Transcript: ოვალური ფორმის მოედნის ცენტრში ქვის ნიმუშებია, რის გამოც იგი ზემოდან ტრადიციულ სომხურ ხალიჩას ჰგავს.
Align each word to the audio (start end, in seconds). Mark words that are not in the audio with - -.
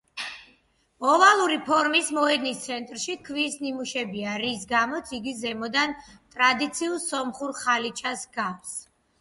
ოვალური 1.09 1.57
ფორმის 1.67 2.07
მოედნის 2.17 2.63
ცენტრში 2.63 3.15
ქვის 3.27 3.57
ნიმუშებია, 3.65 4.33
რის 4.45 4.65
გამოც 4.73 5.13
იგი 5.19 5.35
ზემოდან 5.43 5.95
ტრადიციულ 6.37 7.01
სომხურ 7.09 7.57
ხალიჩას 7.63 8.27
ჰგავს. 8.33 8.75